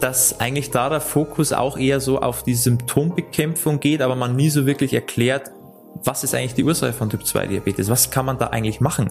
dass 0.00 0.40
eigentlich 0.40 0.70
da 0.70 0.88
der 0.88 1.00
Fokus 1.00 1.52
auch 1.52 1.76
eher 1.76 2.00
so 2.00 2.20
auf 2.20 2.42
die 2.42 2.54
Symptombekämpfung 2.54 3.80
geht, 3.80 4.02
aber 4.02 4.16
man 4.16 4.36
nie 4.36 4.50
so 4.50 4.66
wirklich 4.66 4.94
erklärt, 4.94 5.50
was 6.04 6.24
ist 6.24 6.34
eigentlich 6.34 6.54
die 6.54 6.64
Ursache 6.64 6.92
von 6.92 7.10
Typ 7.10 7.26
2 7.26 7.46
Diabetes? 7.46 7.88
Was 7.88 8.10
kann 8.10 8.26
man 8.26 8.38
da 8.38 8.48
eigentlich 8.48 8.80
machen? 8.80 9.10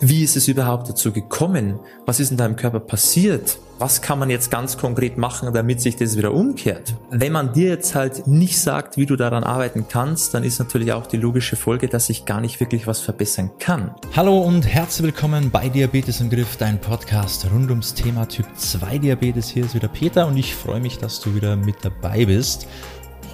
Wie 0.00 0.22
ist 0.22 0.36
es 0.36 0.48
überhaupt 0.48 0.88
dazu 0.88 1.12
gekommen? 1.12 1.78
Was 2.04 2.20
ist 2.20 2.30
in 2.30 2.36
deinem 2.36 2.56
Körper 2.56 2.80
passiert? 2.80 3.58
Was 3.78 4.00
kann 4.00 4.18
man 4.18 4.30
jetzt 4.30 4.50
ganz 4.50 4.78
konkret 4.78 5.18
machen, 5.18 5.52
damit 5.52 5.82
sich 5.82 5.96
das 5.96 6.16
wieder 6.16 6.32
umkehrt? 6.32 6.94
Wenn 7.10 7.32
man 7.32 7.52
dir 7.52 7.68
jetzt 7.68 7.94
halt 7.94 8.26
nicht 8.26 8.58
sagt, 8.58 8.96
wie 8.96 9.04
du 9.04 9.16
daran 9.16 9.44
arbeiten 9.44 9.86
kannst, 9.88 10.32
dann 10.32 10.44
ist 10.44 10.58
natürlich 10.58 10.92
auch 10.92 11.06
die 11.06 11.18
logische 11.18 11.56
Folge, 11.56 11.86
dass 11.86 12.06
sich 12.06 12.24
gar 12.24 12.40
nicht 12.40 12.58
wirklich 12.58 12.86
was 12.86 13.00
verbessern 13.00 13.50
kann. 13.58 13.94
Hallo 14.14 14.38
und 14.38 14.66
herzlich 14.66 15.06
willkommen 15.06 15.50
bei 15.50 15.68
Diabetes 15.68 16.22
im 16.22 16.30
Griff, 16.30 16.56
dein 16.56 16.80
Podcast 16.80 17.50
rund 17.52 17.68
ums 17.68 17.92
Thema 17.92 18.26
Typ 18.26 18.46
2 18.56 18.98
Diabetes. 18.98 19.50
Hier 19.50 19.66
ist 19.66 19.74
wieder 19.74 19.88
Peter 19.88 20.26
und 20.26 20.38
ich 20.38 20.54
freue 20.54 20.80
mich, 20.80 20.96
dass 20.96 21.20
du 21.20 21.34
wieder 21.34 21.56
mit 21.56 21.76
dabei 21.82 22.24
bist. 22.24 22.66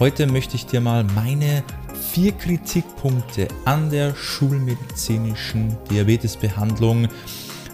Heute 0.02 0.27
möchte 0.27 0.56
ich 0.56 0.66
dir 0.66 0.80
mal 0.80 1.05
meine 1.05 1.62
vier 2.10 2.33
Kritikpunkte 2.33 3.47
an 3.65 3.88
der 3.88 4.16
schulmedizinischen 4.16 5.77
Diabetesbehandlung 5.93 7.06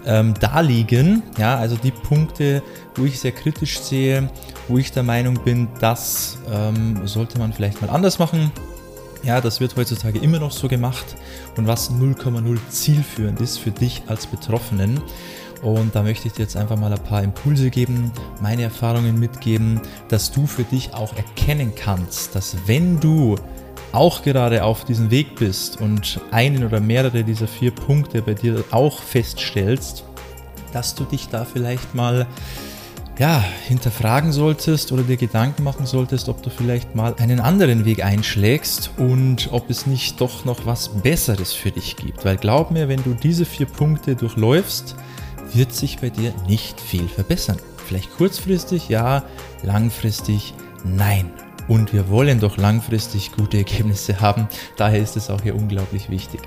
ähm, 0.05 0.34
darlegen. 0.34 1.22
Ja, 1.38 1.56
also 1.56 1.77
die 1.77 1.91
Punkte, 1.91 2.62
wo 2.96 3.06
ich 3.06 3.19
sehr 3.19 3.33
kritisch 3.33 3.80
sehe, 3.80 4.28
wo 4.69 4.77
ich 4.77 4.92
der 4.92 5.05
Meinung 5.05 5.42
bin, 5.42 5.69
das 5.80 6.36
ähm, 6.52 7.00
sollte 7.06 7.38
man 7.38 7.55
vielleicht 7.55 7.80
mal 7.80 7.88
anders 7.88 8.19
machen. 8.19 8.52
Ja, 9.22 9.41
das 9.41 9.58
wird 9.60 9.74
heutzutage 9.77 10.19
immer 10.19 10.38
noch 10.38 10.52
so 10.52 10.69
gemacht 10.69 11.16
und 11.56 11.66
was 11.66 11.91
0,0 11.91 12.58
zielführend 12.69 13.41
ist 13.41 13.56
für 13.56 13.70
dich 13.70 14.02
als 14.06 14.27
Betroffenen. 14.27 15.00
Und 15.62 15.94
da 15.94 16.02
möchte 16.02 16.28
ich 16.28 16.34
dir 16.34 16.42
jetzt 16.42 16.56
einfach 16.56 16.78
mal 16.78 16.92
ein 16.92 17.02
paar 17.02 17.22
Impulse 17.22 17.70
geben, 17.70 18.12
meine 18.40 18.62
Erfahrungen 18.62 19.18
mitgeben, 19.18 19.80
dass 20.08 20.30
du 20.30 20.46
für 20.46 20.64
dich 20.64 20.94
auch 20.94 21.16
erkennen 21.16 21.72
kannst, 21.74 22.34
dass 22.34 22.56
wenn 22.66 23.00
du 23.00 23.36
auch 23.92 24.22
gerade 24.22 24.64
auf 24.64 24.84
diesem 24.84 25.10
Weg 25.10 25.36
bist 25.36 25.80
und 25.80 26.20
einen 26.30 26.64
oder 26.64 26.80
mehrere 26.80 27.24
dieser 27.24 27.48
vier 27.48 27.70
Punkte 27.70 28.22
bei 28.22 28.34
dir 28.34 28.62
auch 28.70 29.00
feststellst, 29.00 30.05
dass 30.72 30.94
du 30.94 31.05
dich 31.05 31.28
da 31.28 31.44
vielleicht 31.44 31.94
mal 31.94 32.27
ja, 33.18 33.42
hinterfragen 33.66 34.30
solltest 34.30 34.92
oder 34.92 35.02
dir 35.02 35.16
Gedanken 35.16 35.64
machen 35.64 35.86
solltest, 35.86 36.28
ob 36.28 36.40
du 36.42 36.50
vielleicht 36.50 36.94
mal 36.94 37.16
einen 37.18 37.40
anderen 37.40 37.84
Weg 37.84 38.05
einschlägst 38.05 38.92
und 38.96 39.48
ob 39.50 39.70
es 39.70 39.86
nicht 39.86 40.20
doch 40.20 40.44
noch 40.44 40.66
was 40.66 40.88
Besseres 40.88 41.52
für 41.52 41.72
dich 41.72 41.96
gibt. 41.96 42.24
Weil 42.24 42.36
glaub 42.36 42.70
mir, 42.70 42.88
wenn 42.88 43.02
du 43.02 43.14
diese 43.14 43.44
vier 43.44 43.66
Punkte 43.66 44.14
durchläufst, 44.14 44.94
wird 45.54 45.72
sich 45.72 45.98
bei 45.98 46.10
dir 46.10 46.32
nicht 46.46 46.80
viel 46.80 47.08
verbessern. 47.08 47.58
Vielleicht 47.86 48.16
kurzfristig 48.16 48.88
ja, 48.88 49.24
langfristig 49.62 50.55
nein. 50.84 51.30
Und 51.68 51.92
wir 51.92 52.08
wollen 52.08 52.40
doch 52.40 52.56
langfristig 52.56 53.32
gute 53.32 53.58
Ergebnisse 53.58 54.20
haben. 54.20 54.48
Daher 54.77 55.00
ist 55.00 55.16
es 55.18 55.28
auch 55.28 55.42
hier 55.42 55.55
unglaublich 55.55 56.08
wichtig. 56.08 56.40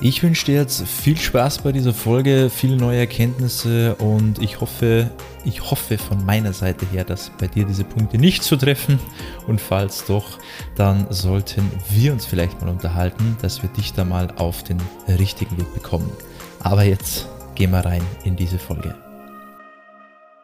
Ich 0.00 0.22
wünsche 0.22 0.44
dir 0.44 0.56
jetzt 0.56 0.86
viel 0.86 1.16
Spaß 1.16 1.58
bei 1.58 1.72
dieser 1.72 1.94
Folge, 1.94 2.50
viele 2.54 2.76
neue 2.76 2.98
Erkenntnisse 2.98 3.94
und 3.96 4.40
ich 4.42 4.60
hoffe, 4.60 5.10
ich 5.44 5.70
hoffe 5.70 5.96
von 5.96 6.24
meiner 6.24 6.52
Seite 6.52 6.84
her, 6.92 7.04
dass 7.04 7.30
bei 7.38 7.46
dir 7.46 7.64
diese 7.64 7.84
Punkte 7.84 8.18
nicht 8.18 8.42
zu 8.42 8.56
treffen. 8.56 9.00
Und 9.46 9.58
falls 9.58 10.04
doch, 10.04 10.38
dann 10.76 11.06
sollten 11.08 11.70
wir 11.90 12.12
uns 12.12 12.26
vielleicht 12.26 12.60
mal 12.60 12.68
unterhalten, 12.70 13.38
dass 13.40 13.62
wir 13.62 13.70
dich 13.70 13.94
da 13.94 14.04
mal 14.04 14.28
auf 14.36 14.62
den 14.64 14.78
richtigen 15.08 15.56
Weg 15.56 15.72
bekommen. 15.72 16.12
Aber 16.60 16.84
jetzt 16.84 17.26
gehen 17.58 17.72
wir 17.72 17.80
rein 17.80 18.06
in 18.24 18.36
diese 18.36 18.58
Folge. 18.58 18.94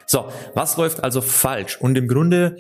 So, 0.05 0.29
was 0.55 0.77
läuft 0.77 1.03
also 1.05 1.21
falsch? 1.21 1.81
Und 1.81 1.97
im 1.97 2.09
Grunde, 2.09 2.57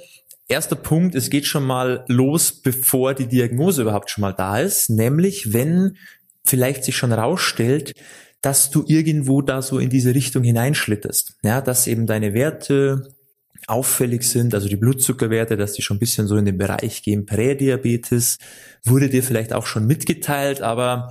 erster 0.48 0.76
Punkt, 0.76 1.16
es 1.16 1.28
geht 1.28 1.44
schon 1.44 1.64
mal 1.64 2.04
los, 2.06 2.52
bevor 2.52 3.14
die 3.14 3.26
Diagnose 3.26 3.82
überhaupt 3.82 4.10
schon 4.10 4.22
mal 4.22 4.32
da 4.32 4.60
ist, 4.60 4.90
nämlich 4.90 5.52
wenn 5.52 5.96
vielleicht 6.44 6.84
sich 6.84 6.96
schon 6.96 7.12
rausstellt, 7.12 7.94
dass 8.42 8.70
du 8.70 8.84
irgendwo 8.86 9.42
da 9.42 9.60
so 9.60 9.78
in 9.78 9.90
diese 9.90 10.14
Richtung 10.14 10.44
hineinschlitterst. 10.44 11.36
Ja, 11.42 11.60
dass 11.60 11.88
eben 11.88 12.06
deine 12.06 12.32
Werte 12.32 13.12
auffällig 13.66 14.22
sind, 14.22 14.54
also 14.54 14.68
die 14.68 14.76
Blutzuckerwerte, 14.76 15.56
dass 15.56 15.72
die 15.72 15.82
schon 15.82 15.96
ein 15.96 16.00
bisschen 16.00 16.28
so 16.28 16.36
in 16.36 16.44
den 16.44 16.58
Bereich 16.58 17.02
gehen, 17.02 17.26
Prädiabetes, 17.26 18.38
wurde 18.84 19.08
dir 19.08 19.22
vielleicht 19.22 19.52
auch 19.52 19.66
schon 19.66 19.86
mitgeteilt, 19.86 20.60
aber 20.60 21.10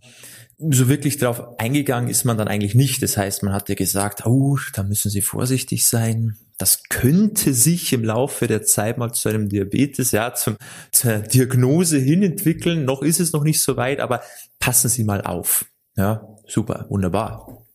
so 0.72 0.88
wirklich 0.88 1.18
darauf 1.18 1.60
eingegangen 1.60 2.10
ist 2.10 2.24
man 2.24 2.38
dann 2.38 2.48
eigentlich 2.48 2.76
nicht. 2.76 3.02
Das 3.04 3.18
heißt, 3.18 3.44
man 3.44 3.54
hatte 3.54 3.76
gesagt, 3.76 4.26
oh, 4.26 4.58
da 4.74 4.84
müssen 4.84 5.10
Sie 5.10 5.22
vorsichtig 5.22 5.88
sein. 5.88 6.38
Das 6.58 6.84
könnte 6.90 7.54
sich 7.54 7.92
im 7.94 8.04
Laufe 8.04 8.48
der 8.48 8.64
Zeit 8.64 8.98
mal 8.98 9.12
zu 9.12 9.30
einem 9.30 9.50
Diabetes, 9.50 10.12
ja, 10.12 10.34
zum, 10.34 10.56
zur 10.92 11.20
Diagnose 11.20 11.98
hin 11.98 12.24
entwickeln. 12.24 12.86
Noch 12.86 13.02
ist 13.02 13.20
es 13.20 13.34
noch 13.34 13.44
nicht 13.44 13.62
so 13.62 13.78
weit, 13.78 14.00
aber 14.00 14.22
passen 14.60 14.90
Sie 14.90 15.04
mal 15.04 15.22
auf. 15.22 15.66
Ja, 15.96 16.28
super, 16.48 16.86
wunderbar. 16.90 17.66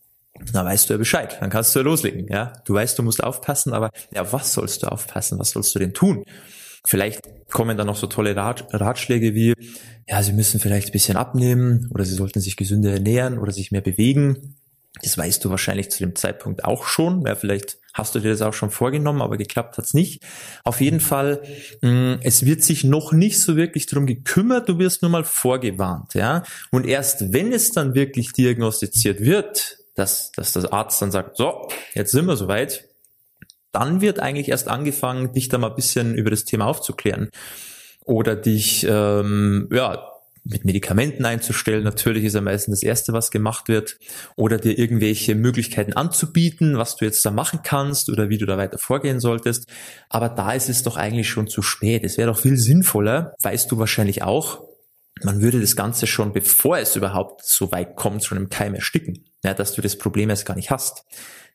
Dann 0.52 0.66
weißt 0.66 0.88
du 0.88 0.94
ja 0.94 0.98
Bescheid. 0.98 1.36
Dann 1.40 1.50
kannst 1.50 1.74
du 1.74 1.80
ja 1.80 1.84
loslegen. 1.84 2.28
Ja, 2.28 2.52
du 2.64 2.74
weißt, 2.74 2.98
du 2.98 3.02
musst 3.02 3.22
aufpassen, 3.22 3.72
aber 3.72 3.90
ja, 4.14 4.32
was 4.32 4.52
sollst 4.52 4.82
du 4.82 4.86
aufpassen? 4.86 5.38
Was 5.38 5.50
sollst 5.50 5.74
du 5.74 5.80
denn 5.80 5.94
tun? 5.94 6.24
Vielleicht 6.84 7.20
kommen 7.50 7.76
dann 7.76 7.86
noch 7.86 7.96
so 7.96 8.06
tolle 8.06 8.36
Rat, 8.36 8.66
Ratschläge 8.72 9.34
wie, 9.34 9.54
ja, 10.08 10.22
Sie 10.22 10.32
müssen 10.32 10.60
vielleicht 10.60 10.88
ein 10.88 10.92
bisschen 10.92 11.16
abnehmen 11.16 11.88
oder 11.92 12.04
Sie 12.04 12.14
sollten 12.14 12.40
sich 12.40 12.56
gesünder 12.56 12.92
ernähren 12.92 13.38
oder 13.38 13.52
sich 13.52 13.72
mehr 13.72 13.80
bewegen. 13.80 14.56
Das 15.02 15.16
weißt 15.16 15.44
du 15.44 15.50
wahrscheinlich 15.50 15.90
zu 15.90 15.98
dem 16.00 16.16
Zeitpunkt 16.16 16.64
auch 16.64 16.84
schon. 16.84 17.24
Ja, 17.26 17.34
vielleicht 17.36 17.78
hast 17.94 18.14
du 18.14 18.20
dir 18.20 18.30
das 18.30 18.42
auch 18.42 18.54
schon 18.54 18.70
vorgenommen, 18.70 19.22
aber 19.22 19.36
geklappt 19.36 19.78
hat's 19.78 19.94
nicht. 19.94 20.22
Auf 20.64 20.80
jeden 20.80 21.00
Fall, 21.00 21.42
mm, 21.82 22.14
es 22.22 22.44
wird 22.44 22.62
sich 22.62 22.84
noch 22.84 23.12
nicht 23.12 23.40
so 23.40 23.56
wirklich 23.56 23.86
darum 23.86 24.06
gekümmert, 24.06 24.68
du 24.68 24.78
wirst 24.78 25.02
nur 25.02 25.10
mal 25.10 25.24
vorgewarnt, 25.24 26.14
ja. 26.14 26.42
Und 26.70 26.86
erst 26.86 27.32
wenn 27.32 27.52
es 27.52 27.70
dann 27.70 27.94
wirklich 27.94 28.32
diagnostiziert 28.32 29.20
wird, 29.20 29.78
dass, 29.94 30.32
dass 30.32 30.52
das 30.52 30.64
Arzt 30.66 31.02
dann 31.02 31.10
sagt, 31.10 31.36
so, 31.36 31.68
jetzt 31.94 32.12
sind 32.12 32.26
wir 32.26 32.36
soweit, 32.36 32.87
dann 33.72 34.00
wird 34.00 34.20
eigentlich 34.20 34.48
erst 34.48 34.68
angefangen, 34.68 35.32
dich 35.32 35.48
da 35.48 35.58
mal 35.58 35.70
ein 35.70 35.76
bisschen 35.76 36.14
über 36.14 36.30
das 36.30 36.44
Thema 36.44 36.66
aufzuklären. 36.66 37.30
Oder 38.04 38.36
dich, 38.36 38.86
ähm, 38.88 39.68
ja, 39.70 40.08
mit 40.44 40.64
Medikamenten 40.64 41.26
einzustellen. 41.26 41.84
Natürlich 41.84 42.24
ist 42.24 42.34
am 42.34 42.44
meisten 42.44 42.70
das 42.70 42.82
Erste, 42.82 43.12
was 43.12 43.30
gemacht 43.30 43.68
wird. 43.68 43.98
Oder 44.34 44.56
dir 44.56 44.78
irgendwelche 44.78 45.34
Möglichkeiten 45.34 45.92
anzubieten, 45.92 46.78
was 46.78 46.96
du 46.96 47.04
jetzt 47.04 47.24
da 47.26 47.30
machen 47.30 47.60
kannst 47.62 48.08
oder 48.08 48.30
wie 48.30 48.38
du 48.38 48.46
da 48.46 48.56
weiter 48.56 48.78
vorgehen 48.78 49.20
solltest. 49.20 49.68
Aber 50.08 50.30
da 50.30 50.52
ist 50.52 50.70
es 50.70 50.82
doch 50.82 50.96
eigentlich 50.96 51.28
schon 51.28 51.48
zu 51.48 51.60
spät. 51.60 52.02
Es 52.02 52.16
wäre 52.16 52.30
doch 52.30 52.38
viel 52.38 52.56
sinnvoller, 52.56 53.34
weißt 53.42 53.70
du 53.70 53.78
wahrscheinlich 53.78 54.22
auch, 54.22 54.64
man 55.22 55.42
würde 55.42 55.60
das 55.60 55.76
Ganze 55.76 56.06
schon, 56.06 56.32
bevor 56.32 56.78
es 56.78 56.96
überhaupt 56.96 57.44
so 57.44 57.72
weit 57.72 57.96
kommt, 57.96 58.24
schon 58.24 58.38
im 58.38 58.48
Keim 58.48 58.74
ersticken. 58.74 59.24
Ja, 59.44 59.52
dass 59.52 59.72
du 59.74 59.82
das 59.82 59.98
Problem 59.98 60.30
erst 60.30 60.46
gar 60.46 60.54
nicht 60.54 60.70
hast. 60.70 61.04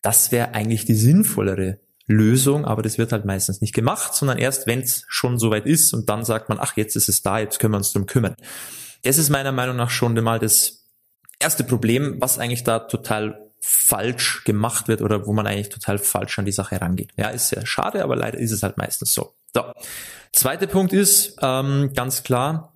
Das 0.02 0.32
wäre 0.32 0.54
eigentlich 0.54 0.86
die 0.86 0.96
sinnvollere 0.96 1.80
Lösung, 2.08 2.66
aber 2.66 2.82
das 2.82 2.98
wird 2.98 3.12
halt 3.12 3.26
meistens 3.26 3.62
nicht 3.62 3.74
gemacht, 3.74 4.14
sondern 4.14 4.38
erst 4.38 4.68
wenn 4.68 4.82
es 4.82 5.06
schon 5.08 5.40
soweit 5.40 5.66
ist 5.66 5.94
und 5.94 6.10
dann 6.10 6.26
sagt 6.26 6.50
man, 6.50 6.60
ach, 6.60 6.76
jetzt 6.76 6.96
ist 6.96 7.08
es 7.08 7.22
da, 7.22 7.40
jetzt 7.40 7.60
können 7.60 7.74
wir 7.74 7.78
uns 7.78 7.94
drum 7.94 8.06
kümmern. 8.06 8.36
Das 9.04 9.18
ist 9.18 9.30
meiner 9.30 9.52
Meinung 9.52 9.76
nach 9.76 9.90
schon 9.90 10.14
mal 10.22 10.40
das 10.40 10.86
erste 11.40 11.64
Problem, 11.64 12.18
was 12.20 12.40
eigentlich 12.40 12.64
da 12.64 12.80
total 12.80 13.40
falsch 13.62 14.44
gemacht 14.44 14.90
wird 14.90 15.02
oder 15.02 15.26
wo 15.26 15.34
man 15.34 15.48
eigentlich 15.48 15.70
total 15.70 15.98
falsch 15.98 16.38
an 16.38 16.46
die 16.46 16.52
Sache 16.52 16.82
rangeht. 16.82 17.12
Ja, 17.16 17.30
ist 17.30 17.50
sehr 17.50 17.66
schade, 17.66 18.04
aber 18.04 18.18
leider 18.18 18.38
ist 18.38 18.52
es 18.52 18.64
halt 18.64 18.78
meistens 18.78 19.14
so. 19.14 19.36
So. 19.54 19.72
Zweiter 20.34 20.68
Punkt 20.68 20.92
ist 20.92 21.38
ähm, 21.42 21.92
ganz 21.94 22.24
klar, 22.24 22.73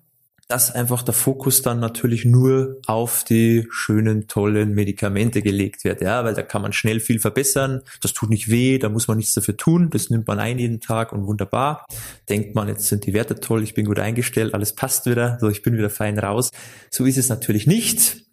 dass 0.48 0.74
einfach 0.74 1.02
der 1.02 1.12
Fokus 1.12 1.60
dann 1.60 1.78
natürlich 1.78 2.24
nur 2.24 2.78
auf 2.86 3.22
die 3.22 3.68
schönen, 3.70 4.28
tollen 4.28 4.72
Medikamente 4.74 5.42
gelegt 5.42 5.84
wird, 5.84 6.00
ja, 6.00 6.24
weil 6.24 6.32
da 6.32 6.42
kann 6.42 6.62
man 6.62 6.72
schnell 6.72 7.00
viel 7.00 7.20
verbessern, 7.20 7.82
das 8.00 8.14
tut 8.14 8.30
nicht 8.30 8.50
weh, 8.50 8.78
da 8.78 8.88
muss 8.88 9.08
man 9.08 9.18
nichts 9.18 9.34
dafür 9.34 9.58
tun, 9.58 9.90
das 9.90 10.08
nimmt 10.08 10.26
man 10.26 10.38
ein 10.38 10.58
jeden 10.58 10.80
Tag 10.80 11.12
und 11.12 11.26
wunderbar. 11.26 11.84
Denkt 12.30 12.54
man, 12.54 12.68
jetzt 12.68 12.88
sind 12.88 13.04
die 13.04 13.12
Werte 13.12 13.40
toll, 13.40 13.62
ich 13.62 13.74
bin 13.74 13.84
gut 13.84 13.98
eingestellt, 13.98 14.54
alles 14.54 14.74
passt 14.74 15.04
wieder, 15.04 15.36
so 15.38 15.50
ich 15.50 15.62
bin 15.62 15.76
wieder 15.76 15.90
fein 15.90 16.18
raus. 16.18 16.50
So 16.90 17.04
ist 17.04 17.18
es 17.18 17.28
natürlich 17.28 17.66
nicht, 17.66 18.24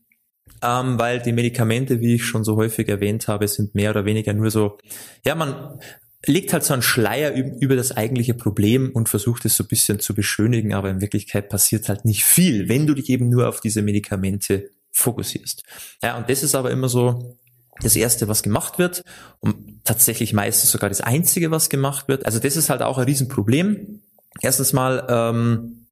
ähm, 0.61 0.97
weil 0.97 1.21
die 1.21 1.33
Medikamente, 1.33 1.99
wie 1.99 2.15
ich 2.15 2.23
schon 2.23 2.45
so 2.45 2.55
häufig 2.55 2.87
erwähnt 2.87 3.27
habe, 3.27 3.47
sind 3.49 3.75
mehr 3.75 3.91
oder 3.91 4.05
weniger 4.05 4.33
nur 4.33 4.51
so, 4.51 4.77
ja, 5.25 5.35
man 5.35 5.79
legt 6.27 6.53
halt 6.53 6.63
so 6.63 6.73
einen 6.73 6.81
Schleier 6.81 7.33
über 7.33 7.75
das 7.75 7.91
eigentliche 7.91 8.33
Problem 8.33 8.91
und 8.93 9.09
versucht 9.09 9.45
es 9.45 9.55
so 9.55 9.63
ein 9.63 9.67
bisschen 9.67 9.99
zu 9.99 10.13
beschönigen, 10.13 10.73
aber 10.73 10.89
in 10.89 11.01
Wirklichkeit 11.01 11.49
passiert 11.49 11.89
halt 11.89 12.05
nicht 12.05 12.23
viel, 12.23 12.69
wenn 12.69 12.87
du 12.87 12.93
dich 12.93 13.09
eben 13.09 13.29
nur 13.29 13.47
auf 13.49 13.59
diese 13.59 13.81
Medikamente 13.81 14.69
fokussierst. 14.91 15.63
Ja, 16.01 16.17
und 16.17 16.29
das 16.29 16.43
ist 16.43 16.55
aber 16.55 16.71
immer 16.71 16.89
so 16.89 17.37
das 17.81 17.95
erste, 17.95 18.27
was 18.27 18.43
gemacht 18.43 18.79
wird 18.79 19.03
und 19.39 19.83
tatsächlich 19.83 20.33
meistens 20.33 20.71
sogar 20.71 20.89
das 20.89 21.01
einzige, 21.01 21.51
was 21.51 21.69
gemacht 21.69 22.07
wird. 22.07 22.25
Also 22.25 22.39
das 22.39 22.55
ist 22.55 22.69
halt 22.69 22.81
auch 22.81 22.97
ein 22.97 23.05
Riesenproblem. 23.05 24.01
Erstens 24.41 24.73
mal, 24.73 25.05
ähm, 25.09 25.84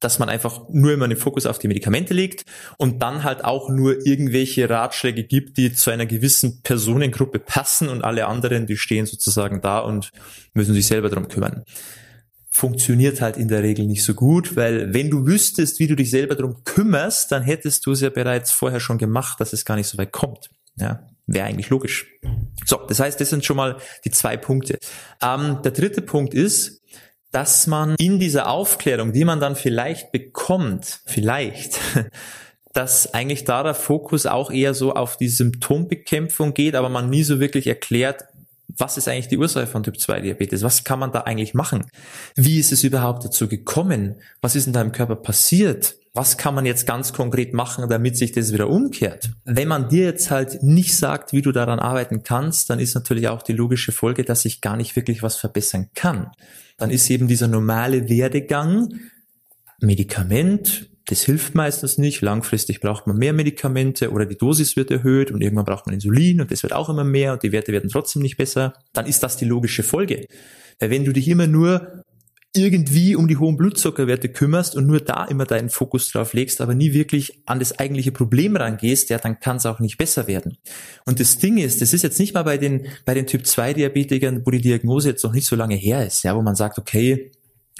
dass 0.00 0.18
man 0.18 0.28
einfach 0.28 0.68
nur 0.68 0.92
immer 0.92 1.08
den 1.08 1.16
Fokus 1.16 1.46
auf 1.46 1.58
die 1.58 1.68
Medikamente 1.68 2.14
legt 2.14 2.44
und 2.76 3.02
dann 3.02 3.24
halt 3.24 3.44
auch 3.44 3.70
nur 3.70 4.06
irgendwelche 4.06 4.68
Ratschläge 4.68 5.24
gibt, 5.24 5.56
die 5.56 5.72
zu 5.72 5.90
einer 5.90 6.06
gewissen 6.06 6.62
Personengruppe 6.62 7.38
passen 7.38 7.88
und 7.88 8.04
alle 8.04 8.26
anderen, 8.26 8.66
die 8.66 8.76
stehen 8.76 9.06
sozusagen 9.06 9.60
da 9.60 9.78
und 9.80 10.10
müssen 10.52 10.74
sich 10.74 10.86
selber 10.86 11.08
darum 11.08 11.28
kümmern. 11.28 11.64
Funktioniert 12.50 13.20
halt 13.20 13.36
in 13.36 13.48
der 13.48 13.62
Regel 13.62 13.86
nicht 13.86 14.04
so 14.04 14.14
gut, 14.14 14.56
weil 14.56 14.92
wenn 14.92 15.10
du 15.10 15.26
wüsstest, 15.26 15.78
wie 15.78 15.86
du 15.86 15.96
dich 15.96 16.10
selber 16.10 16.34
darum 16.34 16.64
kümmerst, 16.64 17.32
dann 17.32 17.42
hättest 17.42 17.86
du 17.86 17.92
es 17.92 18.00
ja 18.00 18.10
bereits 18.10 18.50
vorher 18.50 18.80
schon 18.80 18.98
gemacht, 18.98 19.40
dass 19.40 19.52
es 19.52 19.64
gar 19.64 19.76
nicht 19.76 19.86
so 19.86 19.96
weit 19.96 20.12
kommt. 20.12 20.50
Ja, 20.76 21.06
wäre 21.26 21.46
eigentlich 21.46 21.70
logisch. 21.70 22.06
So, 22.64 22.76
das 22.88 23.00
heißt, 23.00 23.20
das 23.20 23.30
sind 23.30 23.44
schon 23.44 23.56
mal 23.56 23.76
die 24.04 24.10
zwei 24.10 24.36
Punkte. 24.36 24.78
Ähm, 25.22 25.60
der 25.62 25.72
dritte 25.72 26.02
Punkt 26.02 26.34
ist, 26.34 26.77
dass 27.30 27.66
man 27.66 27.94
in 27.96 28.18
dieser 28.18 28.48
Aufklärung, 28.48 29.12
die 29.12 29.24
man 29.24 29.40
dann 29.40 29.56
vielleicht 29.56 30.12
bekommt, 30.12 31.00
vielleicht, 31.06 31.78
dass 32.72 33.12
eigentlich 33.12 33.44
da 33.44 33.62
der 33.62 33.74
Fokus 33.74 34.26
auch 34.26 34.50
eher 34.50 34.74
so 34.74 34.94
auf 34.94 35.16
die 35.16 35.28
Symptombekämpfung 35.28 36.54
geht, 36.54 36.74
aber 36.74 36.88
man 36.88 37.10
nie 37.10 37.22
so 37.22 37.40
wirklich 37.40 37.66
erklärt, 37.66 38.24
was 38.76 38.96
ist 38.96 39.08
eigentlich 39.08 39.28
die 39.28 39.38
Ursache 39.38 39.66
von 39.66 39.82
Typ 39.82 39.98
2 39.98 40.20
Diabetes? 40.20 40.62
Was 40.62 40.84
kann 40.84 40.98
man 40.98 41.10
da 41.10 41.22
eigentlich 41.22 41.54
machen? 41.54 41.86
Wie 42.34 42.60
ist 42.60 42.70
es 42.70 42.84
überhaupt 42.84 43.24
dazu 43.24 43.48
gekommen? 43.48 44.16
Was 44.40 44.56
ist 44.56 44.66
in 44.66 44.72
deinem 44.72 44.92
Körper 44.92 45.16
passiert? 45.16 45.96
Was 46.14 46.36
kann 46.36 46.54
man 46.54 46.66
jetzt 46.66 46.86
ganz 46.86 47.12
konkret 47.12 47.54
machen, 47.54 47.88
damit 47.88 48.16
sich 48.16 48.32
das 48.32 48.52
wieder 48.52 48.68
umkehrt? 48.68 49.30
Wenn 49.44 49.68
man 49.68 49.88
dir 49.88 50.04
jetzt 50.04 50.30
halt 50.30 50.62
nicht 50.62 50.96
sagt, 50.96 51.32
wie 51.32 51.42
du 51.42 51.52
daran 51.52 51.78
arbeiten 51.78 52.22
kannst, 52.22 52.70
dann 52.70 52.80
ist 52.80 52.94
natürlich 52.94 53.28
auch 53.28 53.42
die 53.42 53.52
logische 53.52 53.92
Folge, 53.92 54.24
dass 54.24 54.42
sich 54.42 54.60
gar 54.60 54.76
nicht 54.76 54.96
wirklich 54.96 55.22
was 55.22 55.36
verbessern 55.36 55.90
kann 55.94 56.30
dann 56.78 56.90
ist 56.90 57.10
eben 57.10 57.28
dieser 57.28 57.48
normale 57.48 58.08
Werdegang 58.08 58.94
Medikament, 59.80 60.88
das 61.06 61.22
hilft 61.22 61.54
meistens 61.54 61.98
nicht. 61.98 62.20
Langfristig 62.20 62.80
braucht 62.80 63.06
man 63.06 63.16
mehr 63.16 63.32
Medikamente 63.32 64.10
oder 64.10 64.26
die 64.26 64.36
Dosis 64.36 64.76
wird 64.76 64.90
erhöht 64.90 65.30
und 65.30 65.40
irgendwann 65.40 65.64
braucht 65.64 65.86
man 65.86 65.94
Insulin 65.94 66.40
und 66.40 66.50
das 66.50 66.62
wird 66.62 66.72
auch 66.72 66.88
immer 66.88 67.04
mehr 67.04 67.32
und 67.32 67.42
die 67.42 67.52
Werte 67.52 67.72
werden 67.72 67.90
trotzdem 67.90 68.22
nicht 68.22 68.36
besser. 68.36 68.74
Dann 68.92 69.06
ist 69.06 69.22
das 69.22 69.36
die 69.36 69.44
logische 69.44 69.82
Folge. 69.82 70.26
Weil 70.78 70.90
wenn 70.90 71.04
du 71.04 71.12
dich 71.12 71.28
immer 71.28 71.46
nur 71.46 72.04
irgendwie 72.54 73.14
um 73.14 73.28
die 73.28 73.36
hohen 73.36 73.56
Blutzuckerwerte 73.56 74.30
kümmerst 74.30 74.74
und 74.74 74.86
nur 74.86 75.00
da 75.00 75.24
immer 75.24 75.44
deinen 75.44 75.68
Fokus 75.68 76.10
drauf 76.10 76.32
legst, 76.32 76.60
aber 76.60 76.74
nie 76.74 76.92
wirklich 76.92 77.42
an 77.46 77.58
das 77.58 77.78
eigentliche 77.78 78.10
Problem 78.10 78.56
rangehst, 78.56 79.10
ja, 79.10 79.18
dann 79.18 79.38
kann 79.38 79.56
es 79.56 79.66
auch 79.66 79.80
nicht 79.80 79.98
besser 79.98 80.26
werden. 80.26 80.56
Und 81.04 81.20
das 81.20 81.38
Ding 81.38 81.58
ist, 81.58 81.82
das 81.82 81.92
ist 81.92 82.02
jetzt 82.02 82.18
nicht 82.18 82.34
mal 82.34 82.44
bei 82.44 82.56
den, 82.56 82.86
bei 83.04 83.14
den 83.14 83.26
Typ 83.26 83.46
2 83.46 83.74
Diabetikern, 83.74 84.42
wo 84.44 84.50
die 84.50 84.60
Diagnose 84.60 85.10
jetzt 85.10 85.24
noch 85.24 85.32
nicht 85.32 85.46
so 85.46 85.56
lange 85.56 85.76
her 85.76 86.06
ist, 86.06 86.22
ja, 86.24 86.34
wo 86.34 86.42
man 86.42 86.54
sagt, 86.54 86.78
okay, 86.78 87.30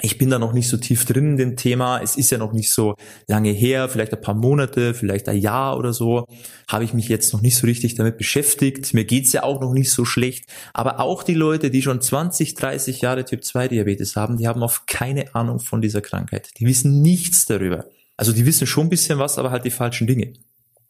ich 0.01 0.17
bin 0.17 0.31
da 0.31 0.39
noch 0.39 0.53
nicht 0.53 0.69
so 0.69 0.77
tief 0.77 1.05
drin 1.05 1.33
in 1.33 1.37
dem 1.37 1.57
Thema. 1.57 2.01
Es 2.01 2.17
ist 2.17 2.31
ja 2.31 2.39
noch 2.39 2.53
nicht 2.53 2.71
so 2.71 2.95
lange 3.27 3.51
her, 3.51 3.89
vielleicht 3.89 4.13
ein 4.13 4.21
paar 4.21 4.35
Monate, 4.35 4.95
vielleicht 4.95 5.29
ein 5.29 5.39
Jahr 5.39 5.77
oder 5.77 5.93
so, 5.93 6.27
habe 6.69 6.85
ich 6.85 6.95
mich 6.95 7.09
jetzt 7.09 7.33
noch 7.33 7.41
nicht 7.41 7.57
so 7.57 7.67
richtig 7.67 7.97
damit 7.97 8.17
beschäftigt. 8.17 8.95
Mir 8.95 9.05
geht's 9.05 9.33
ja 9.33 9.43
auch 9.43 9.61
noch 9.61 9.73
nicht 9.73 9.91
so 9.91 10.05
schlecht. 10.05 10.49
Aber 10.73 11.01
auch 11.01 11.25
die 11.25 11.35
Leute, 11.35 11.71
die 11.71 11.83
schon 11.83 12.01
20, 12.01 12.55
30 12.55 13.01
Jahre 13.01 13.25
Typ 13.25 13.43
2 13.43 13.69
Diabetes 13.69 14.15
haben, 14.15 14.37
die 14.37 14.47
haben 14.47 14.63
oft 14.63 14.87
keine 14.87 15.35
Ahnung 15.35 15.59
von 15.59 15.83
dieser 15.83 16.01
Krankheit. 16.01 16.51
Die 16.59 16.67
wissen 16.67 17.03
nichts 17.03 17.47
darüber. 17.47 17.87
Also 18.17 18.33
die 18.33 18.47
wissen 18.47 18.67
schon 18.67 18.87
ein 18.87 18.91
bisschen 18.91 19.19
was, 19.19 19.39
aber 19.39 19.51
halt 19.51 19.65
die 19.65 19.71
falschen 19.71 20.07
Dinge. 20.07 20.33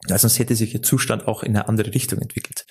Sonst 0.07 0.39
hätte 0.39 0.55
sich 0.55 0.73
ihr 0.73 0.83
Zustand 0.83 1.27
auch 1.27 1.43
in 1.43 1.55
eine 1.55 1.67
andere 1.67 1.93
Richtung 1.93 2.19
entwickelt. 2.19 2.65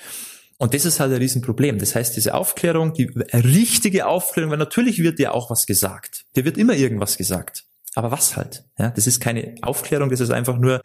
Und 0.59 0.75
das 0.75 0.85
ist 0.85 0.99
halt 0.99 1.13
ein 1.13 1.19
Riesenproblem. 1.19 1.79
Das 1.79 1.95
heißt, 1.95 2.17
diese 2.17 2.35
Aufklärung, 2.35 2.93
die 2.93 3.05
richtige 3.33 4.07
Aufklärung, 4.07 4.51
weil 4.51 4.59
natürlich 4.59 4.99
wird 4.99 5.19
dir 5.19 5.33
auch 5.33 5.51
was 5.51 5.67
gesagt. 5.67 6.27
Dir 6.37 6.45
wird 6.45 6.59
immer 6.59 6.75
irgendwas 6.75 7.17
gesagt. 7.17 7.65
Aber 7.95 8.11
was 8.11 8.37
halt? 8.37 8.65
Ja, 8.79 8.91
das 8.91 9.07
ist 9.07 9.21
keine 9.21 9.55
Aufklärung, 9.63 10.11
das 10.11 10.21
ist 10.21 10.31
einfach 10.31 10.59
nur, 10.59 10.81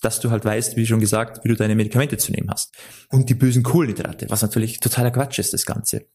dass 0.00 0.20
du 0.20 0.30
halt 0.30 0.44
weißt, 0.44 0.76
wie 0.76 0.86
schon 0.86 1.00
gesagt, 1.00 1.44
wie 1.44 1.48
du 1.48 1.56
deine 1.56 1.74
Medikamente 1.74 2.18
zu 2.18 2.32
nehmen 2.32 2.50
hast. 2.50 2.74
Und 3.10 3.30
die 3.30 3.34
bösen 3.34 3.62
Kohlenhydrate, 3.62 4.26
was 4.28 4.42
natürlich 4.42 4.78
totaler 4.80 5.10
Quatsch 5.10 5.38
ist, 5.38 5.52
das 5.52 5.66
Ganze. 5.66 6.06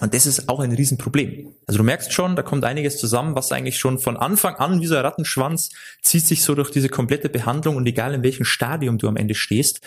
Und 0.00 0.12
das 0.12 0.26
ist 0.26 0.48
auch 0.48 0.60
ein 0.60 0.72
Riesenproblem. 0.72 1.54
Also 1.66 1.78
du 1.78 1.84
merkst 1.84 2.12
schon, 2.12 2.34
da 2.36 2.42
kommt 2.42 2.64
einiges 2.64 2.98
zusammen, 2.98 3.36
was 3.36 3.52
eigentlich 3.52 3.78
schon 3.78 3.98
von 3.98 4.16
Anfang 4.16 4.56
an 4.56 4.80
wie 4.80 4.86
so 4.86 4.96
ein 4.96 5.02
Rattenschwanz 5.02 5.70
zieht 6.02 6.26
sich 6.26 6.42
so 6.42 6.54
durch 6.54 6.70
diese 6.70 6.88
komplette 6.88 7.28
Behandlung 7.28 7.76
und 7.76 7.86
egal 7.86 8.12
in 8.12 8.22
welchem 8.22 8.44
Stadium 8.44 8.98
du 8.98 9.08
am 9.08 9.16
Ende 9.16 9.34
stehst, 9.34 9.80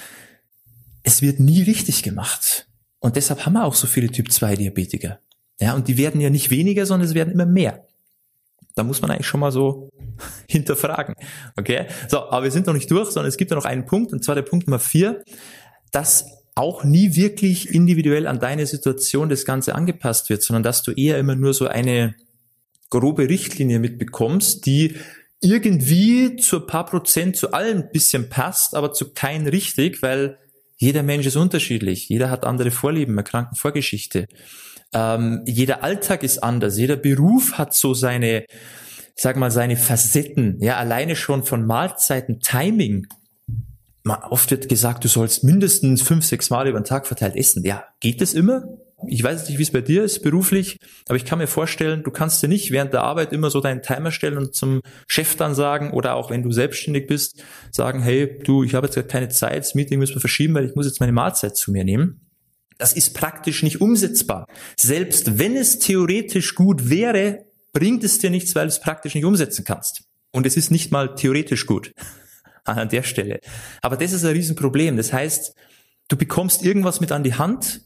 es 1.07 1.21
wird 1.21 1.39
nie 1.39 1.63
richtig 1.63 2.03
gemacht. 2.03 2.67
Und 2.99 3.15
deshalb 3.15 3.45
haben 3.45 3.53
wir 3.53 3.63
auch 3.63 3.75
so 3.75 3.87
viele 3.87 4.09
Typ 4.09 4.29
2 4.29 4.57
Diabetiker. 4.57 5.19
Ja, 5.57 5.73
und 5.73 5.87
die 5.87 5.97
werden 5.97 6.19
ja 6.19 6.29
nicht 6.29 6.51
weniger, 6.51 6.85
sondern 6.85 7.07
es 7.07 7.15
werden 7.15 7.31
immer 7.31 7.45
mehr. 7.45 7.85
Da 8.75 8.83
muss 8.83 9.01
man 9.01 9.09
eigentlich 9.09 9.25
schon 9.25 9.39
mal 9.39 9.53
so 9.53 9.89
hinterfragen. 10.49 11.15
Okay? 11.55 11.85
So, 12.09 12.29
aber 12.29 12.43
wir 12.43 12.51
sind 12.51 12.67
noch 12.67 12.73
nicht 12.73 12.91
durch, 12.91 13.11
sondern 13.11 13.29
es 13.29 13.37
gibt 13.37 13.51
ja 13.51 13.55
noch 13.55 13.63
einen 13.63 13.85
Punkt, 13.85 14.11
und 14.11 14.21
zwar 14.21 14.35
der 14.35 14.41
Punkt 14.41 14.67
Nummer 14.67 14.79
vier, 14.79 15.23
dass 15.93 16.25
auch 16.55 16.83
nie 16.83 17.15
wirklich 17.15 17.73
individuell 17.73 18.27
an 18.27 18.39
deine 18.39 18.65
Situation 18.65 19.29
das 19.29 19.45
Ganze 19.45 19.75
angepasst 19.75 20.29
wird, 20.29 20.43
sondern 20.43 20.63
dass 20.63 20.83
du 20.83 20.91
eher 20.91 21.19
immer 21.19 21.35
nur 21.35 21.53
so 21.53 21.67
eine 21.67 22.15
grobe 22.89 23.29
Richtlinie 23.29 23.79
mitbekommst, 23.79 24.65
die 24.65 24.97
irgendwie 25.39 26.35
zu 26.35 26.57
ein 26.57 26.67
paar 26.67 26.85
Prozent 26.85 27.37
zu 27.37 27.53
allen 27.53 27.83
ein 27.83 27.91
bisschen 27.93 28.27
passt, 28.27 28.75
aber 28.75 28.91
zu 28.91 29.13
kein 29.13 29.47
richtig, 29.47 30.01
weil 30.01 30.37
jeder 30.77 31.03
Mensch 31.03 31.25
ist 31.25 31.35
unterschiedlich, 31.35 32.07
jeder 32.07 32.29
hat 32.29 32.45
andere 32.45 32.71
Vorlieben, 32.71 33.15
eine 33.15 33.23
Krankenvorgeschichte. 33.23 34.27
Ähm, 34.93 35.43
jeder 35.45 35.83
Alltag 35.83 36.23
ist 36.23 36.43
anders, 36.43 36.77
jeder 36.77 36.95
Beruf 36.95 37.57
hat 37.57 37.73
so 37.73 37.93
seine, 37.93 38.45
sag 39.15 39.35
mal, 39.37 39.51
seine 39.51 39.75
Facetten. 39.75 40.57
Ja, 40.61 40.77
alleine 40.77 41.15
schon 41.15 41.43
von 41.43 41.65
Mahlzeiten, 41.65 42.39
Timing. 42.39 43.07
Oft 44.05 44.51
wird 44.51 44.69
gesagt, 44.69 45.03
du 45.03 45.09
sollst 45.09 45.43
mindestens 45.43 46.01
fünf, 46.01 46.25
sechs 46.25 46.49
Mal 46.49 46.67
über 46.67 46.79
den 46.79 46.85
Tag 46.85 47.07
verteilt 47.07 47.35
essen. 47.35 47.65
Ja, 47.65 47.83
geht 47.99 48.21
das 48.21 48.33
immer? 48.33 48.63
Ich 49.05 49.23
weiß 49.23 49.47
nicht, 49.47 49.59
wie 49.59 49.63
es 49.63 49.71
bei 49.71 49.81
dir 49.81 50.03
ist 50.03 50.23
beruflich, 50.23 50.79
aber 51.07 51.17
ich 51.17 51.25
kann 51.25 51.37
mir 51.37 51.47
vorstellen, 51.47 52.03
du 52.03 52.09
kannst 52.09 52.41
dir 52.41 52.47
nicht 52.47 52.71
während 52.71 52.93
der 52.93 53.03
Arbeit 53.03 53.31
immer 53.31 53.51
so 53.51 53.61
deinen 53.61 53.83
Timer 53.83 54.11
stellen 54.11 54.37
und 54.37 54.55
zum 54.55 54.81
Chef 55.07 55.35
dann 55.35 55.53
sagen 55.53 55.91
oder 55.91 56.15
auch 56.15 56.31
wenn 56.31 56.41
du 56.41 56.51
selbstständig 56.51 57.05
bist, 57.05 57.43
sagen, 57.71 58.01
hey, 58.01 58.39
du, 58.43 58.63
ich 58.63 58.73
habe 58.73 58.87
jetzt 58.87 59.07
keine 59.07 59.29
Zeit, 59.29 59.59
das 59.59 59.75
Meeting 59.75 59.99
müssen 59.99 60.15
wir 60.15 60.21
verschieben, 60.21 60.55
weil 60.55 60.65
ich 60.65 60.75
muss 60.75 60.87
jetzt 60.87 60.99
meine 60.99 61.11
Mahlzeit 61.11 61.55
zu 61.55 61.71
mir 61.71 61.83
nehmen. 61.83 62.21
Das 62.79 62.93
ist 62.93 63.13
praktisch 63.13 63.63
nicht 63.63 63.81
umsetzbar. 63.81 64.47
Selbst 64.77 65.39
wenn 65.39 65.55
es 65.55 65.79
theoretisch 65.79 66.55
gut 66.55 66.89
wäre, 66.89 67.45
bringt 67.73 68.03
es 68.03 68.19
dir 68.19 68.29
nichts, 68.29 68.55
weil 68.55 68.65
du 68.65 68.69
es 68.69 68.79
praktisch 68.79 69.15
nicht 69.15 69.25
umsetzen 69.25 69.63
kannst. 69.63 70.03
Und 70.31 70.45
es 70.45 70.57
ist 70.57 70.71
nicht 70.71 70.91
mal 70.91 71.15
theoretisch 71.15 71.65
gut 71.65 71.91
an 72.65 72.89
der 72.89 73.03
Stelle. 73.03 73.39
Aber 73.81 73.97
das 73.97 74.11
ist 74.11 74.25
ein 74.25 74.33
Riesenproblem. 74.33 74.97
Das 74.97 75.13
heißt, 75.13 75.53
du 76.07 76.17
bekommst 76.17 76.63
irgendwas 76.63 76.99
mit 76.99 77.11
an 77.11 77.23
die 77.23 77.35
Hand, 77.35 77.81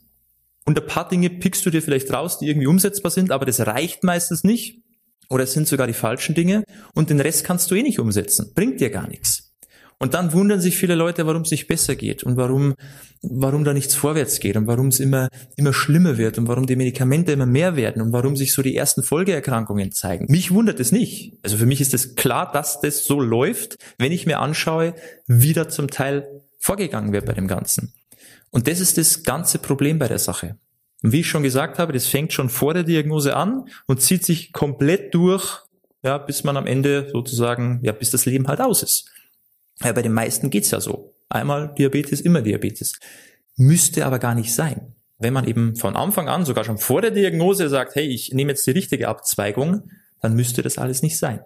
und 0.66 0.80
ein 0.80 0.88
paar 0.88 1.08
Dinge 1.08 1.30
pickst 1.30 1.66
du 1.66 1.70
dir 1.70 1.82
vielleicht 1.82 2.12
raus, 2.14 2.40
die 2.40 2.48
irgendwie 2.48 2.68
umsetzbar 2.68 3.12
sind, 3.12 3.32
aber 3.32 3.46
das 3.46 3.66
reicht 3.66 4.04
meistens 4.04 4.44
nicht. 4.44 4.82
Oder 5.30 5.46
es 5.46 5.54
sind 5.54 5.68
sogar 5.68 5.88
die 5.88 5.94
falschen 5.94 6.36
Dinge. 6.36 6.64
Und 6.94 7.10
den 7.10 7.22
Rest 7.22 7.46
kannst 7.46 7.72
du 7.72 7.76
eh 7.76 7.84
nicht 7.84 8.00
umsetzen. 8.00 8.52
Bringt 8.54 8.82
dir 8.82 8.90
gar 8.90 9.08
nichts. 9.08 9.52
Und 9.98 10.16
dann 10.16 10.34
wundern 10.34 10.60
sich 10.60 10.78
viele 10.78 10.96
Leute, 10.96 11.28
warum 11.28 11.44
es 11.44 11.52
nicht 11.52 11.68
besser 11.68 11.96
geht 11.96 12.24
und 12.24 12.36
warum, 12.36 12.74
warum 13.22 13.64
da 13.64 13.72
nichts 13.72 13.94
vorwärts 13.94 14.40
geht 14.40 14.58
und 14.58 14.66
warum 14.66 14.88
es 14.88 15.00
immer, 15.00 15.30
immer 15.58 15.74
schlimmer 15.74 16.18
wird 16.18 16.40
und 16.40 16.48
warum 16.48 16.66
die 16.66 16.76
Medikamente 16.76 17.32
immer 17.32 17.46
mehr 17.46 17.76
werden 17.76 18.02
und 18.02 18.12
warum 18.12 18.36
sich 18.36 18.52
so 18.52 18.64
die 18.64 18.76
ersten 18.76 19.04
Folgeerkrankungen 19.04 19.92
zeigen. 19.92 20.26
Mich 20.28 20.52
wundert 20.52 20.80
es 20.80 20.92
nicht. 20.92 21.38
Also 21.44 21.56
für 21.58 21.68
mich 21.68 21.82
ist 21.82 21.94
es 21.94 22.08
das 22.08 22.16
klar, 22.16 22.52
dass 22.52 22.82
das 22.82 23.06
so 23.06 23.22
läuft, 23.22 23.78
wenn 24.00 24.12
ich 24.12 24.26
mir 24.26 24.40
anschaue, 24.40 24.96
wie 25.28 25.54
da 25.54 25.70
zum 25.70 25.88
Teil 25.88 26.28
vorgegangen 26.60 27.14
wird 27.14 27.28
bei 27.28 27.34
dem 27.34 27.48
Ganzen. 27.48 27.94
Und 28.52 28.68
das 28.68 28.80
ist 28.80 28.98
das 28.98 29.24
ganze 29.24 29.60
Problem 29.60 29.98
bei 29.98 30.08
der 30.08 30.20
Sache. 30.20 30.58
Und 31.02 31.14
wie 31.14 31.22
ich 31.22 31.30
schon 31.30 31.44
gesagt 31.44 31.80
habe, 31.80 31.94
das 31.94 32.06
fängt 32.06 32.32
schon 32.32 32.50
vor 32.50 32.74
der 32.74 32.84
Diagnose 32.84 33.36
an 33.36 33.68
und 33.88 34.02
zieht 34.02 34.24
sich 34.24 34.54
komplett 34.54 35.14
durch, 35.16 35.62
ja, 36.04 36.18
bis 36.18 36.44
man 36.44 36.58
am 36.58 36.68
Ende 36.68 37.10
sozusagen, 37.12 37.80
ja, 37.84 37.92
bis 37.92 38.12
das 38.12 38.26
Leben 38.26 38.48
halt 38.48 38.62
aus 38.62 38.84
ist. 38.84 39.10
Ja, 39.84 39.92
bei 39.94 40.02
den 40.02 40.14
meisten 40.14 40.50
geht's 40.50 40.72
ja 40.72 40.80
so. 40.80 41.16
Einmal 41.30 41.74
Diabetes, 41.78 42.22
immer 42.22 42.42
Diabetes. 42.42 43.00
Müsste 43.56 44.06
aber 44.06 44.20
gar 44.20 44.36
nicht 44.36 44.54
sein. 44.54 44.96
Wenn 45.18 45.34
man 45.34 45.48
eben 45.48 45.76
von 45.76 45.96
Anfang 45.96 46.28
an, 46.28 46.46
sogar 46.46 46.64
schon 46.64 46.78
vor 46.78 47.02
der 47.02 47.12
Diagnose 47.12 47.70
sagt, 47.70 47.96
hey, 47.96 48.08
ich 48.08 48.34
nehme 48.34 48.52
jetzt 48.52 48.66
die 48.68 48.72
richtige 48.72 49.08
Abzweigung, 49.08 49.90
dann 50.20 50.36
müsste 50.36 50.62
das 50.62 50.78
alles 50.78 51.02
nicht 51.02 51.18
sein. 51.18 51.42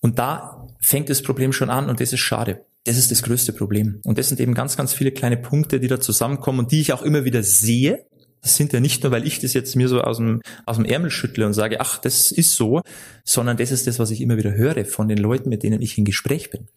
Und 0.00 0.18
da 0.18 0.66
fängt 0.80 1.10
das 1.10 1.22
Problem 1.22 1.52
schon 1.52 1.70
an 1.70 1.88
und 1.88 2.00
das 2.00 2.12
ist 2.12 2.20
schade. 2.20 2.64
Das 2.86 2.96
ist 2.96 3.10
das 3.10 3.22
größte 3.22 3.52
Problem. 3.52 4.00
Und 4.04 4.16
das 4.16 4.28
sind 4.28 4.40
eben 4.40 4.54
ganz, 4.54 4.76
ganz 4.76 4.94
viele 4.94 5.10
kleine 5.10 5.36
Punkte, 5.36 5.80
die 5.80 5.88
da 5.88 5.98
zusammenkommen 5.98 6.60
und 6.60 6.72
die 6.72 6.80
ich 6.80 6.92
auch 6.92 7.02
immer 7.02 7.24
wieder 7.24 7.42
sehe. 7.42 8.06
Das 8.42 8.54
sind 8.54 8.72
ja 8.72 8.78
nicht 8.78 9.02
nur, 9.02 9.10
weil 9.10 9.26
ich 9.26 9.40
das 9.40 9.54
jetzt 9.54 9.74
mir 9.74 9.88
so 9.88 10.02
aus 10.02 10.18
dem, 10.18 10.40
aus 10.66 10.76
dem 10.76 10.84
Ärmel 10.84 11.10
schüttle 11.10 11.46
und 11.46 11.52
sage, 11.52 11.80
ach, 11.80 11.98
das 11.98 12.30
ist 12.30 12.54
so, 12.54 12.82
sondern 13.24 13.56
das 13.56 13.72
ist 13.72 13.88
das, 13.88 13.98
was 13.98 14.12
ich 14.12 14.20
immer 14.20 14.36
wieder 14.36 14.54
höre 14.54 14.84
von 14.84 15.08
den 15.08 15.18
Leuten, 15.18 15.48
mit 15.48 15.64
denen 15.64 15.82
ich 15.82 15.98
in 15.98 16.04
Gespräch 16.04 16.50
bin. 16.50 16.68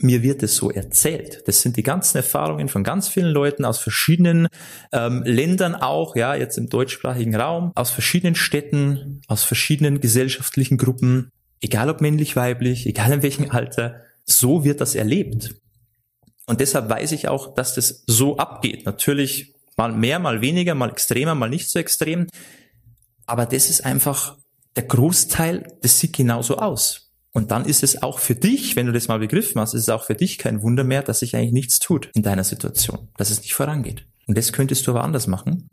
Mir 0.00 0.22
wird 0.22 0.42
es 0.42 0.54
so 0.54 0.70
erzählt. 0.70 1.44
Das 1.46 1.62
sind 1.62 1.78
die 1.78 1.82
ganzen 1.82 2.18
Erfahrungen 2.18 2.68
von 2.68 2.84
ganz 2.84 3.08
vielen 3.08 3.32
Leuten 3.32 3.64
aus 3.64 3.78
verschiedenen 3.78 4.48
ähm, 4.92 5.22
Ländern 5.24 5.74
auch, 5.74 6.14
ja, 6.14 6.34
jetzt 6.34 6.58
im 6.58 6.68
deutschsprachigen 6.68 7.34
Raum, 7.34 7.72
aus 7.74 7.90
verschiedenen 7.90 8.34
Städten, 8.34 9.22
aus 9.28 9.44
verschiedenen 9.44 10.02
gesellschaftlichen 10.02 10.76
Gruppen, 10.76 11.30
egal 11.62 11.88
ob 11.88 12.02
männlich, 12.02 12.36
weiblich, 12.36 12.86
egal 12.86 13.12
in 13.12 13.22
welchem 13.22 13.50
Alter, 13.50 14.02
so 14.28 14.64
wird 14.64 14.80
das 14.80 14.94
erlebt. 14.94 15.54
Und 16.46 16.60
deshalb 16.60 16.88
weiß 16.88 17.12
ich 17.12 17.28
auch, 17.28 17.54
dass 17.54 17.74
das 17.74 18.04
so 18.06 18.36
abgeht. 18.36 18.86
Natürlich 18.86 19.54
mal 19.76 19.92
mehr, 19.92 20.18
mal 20.18 20.40
weniger, 20.40 20.74
mal 20.74 20.90
extremer, 20.90 21.34
mal 21.34 21.50
nicht 21.50 21.68
so 21.68 21.78
extrem. 21.78 22.26
Aber 23.26 23.46
das 23.46 23.68
ist 23.68 23.84
einfach 23.84 24.36
der 24.76 24.84
Großteil, 24.84 25.66
das 25.82 25.98
sieht 25.98 26.14
genauso 26.14 26.56
aus. 26.58 27.12
Und 27.32 27.50
dann 27.50 27.66
ist 27.66 27.82
es 27.82 28.02
auch 28.02 28.18
für 28.18 28.34
dich, 28.34 28.76
wenn 28.76 28.86
du 28.86 28.92
das 28.92 29.08
mal 29.08 29.18
begriffen 29.18 29.60
hast, 29.60 29.74
ist 29.74 29.82
es 29.82 29.88
auch 29.88 30.04
für 30.04 30.14
dich 30.14 30.38
kein 30.38 30.62
Wunder 30.62 30.84
mehr, 30.84 31.02
dass 31.02 31.20
sich 31.20 31.36
eigentlich 31.36 31.52
nichts 31.52 31.78
tut 31.78 32.10
in 32.14 32.22
deiner 32.22 32.44
Situation, 32.44 33.08
dass 33.16 33.30
es 33.30 33.42
nicht 33.42 33.54
vorangeht. 33.54 34.06
Und 34.26 34.38
das 34.38 34.52
könntest 34.52 34.86
du 34.86 34.92
aber 34.92 35.04
anders 35.04 35.26
machen, 35.26 35.68